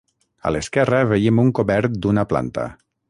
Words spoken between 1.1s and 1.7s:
veiem un